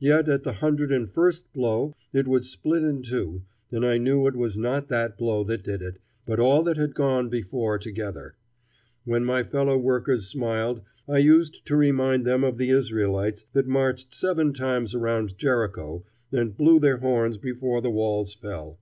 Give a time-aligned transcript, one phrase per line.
[0.00, 4.26] Yet at the hundred and first blow it would split in two, and I knew
[4.26, 8.34] it was not that blow that did it, but all that had gone before together.
[9.04, 14.12] When my fellow workers smiled, I used to remind them of the Israelites that marched
[14.12, 16.02] seven times around Jericho
[16.32, 18.76] and blew their horns before the walls fell.